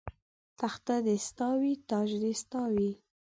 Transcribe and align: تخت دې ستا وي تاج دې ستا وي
تخت 0.59 0.87
دې 1.05 1.15
ستا 1.27 1.49
وي 1.59 1.73
تاج 1.89 2.09
دې 2.21 2.31
ستا 2.41 2.61
وي 2.73 2.91